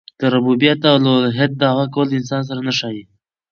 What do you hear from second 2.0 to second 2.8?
د انسان سره نه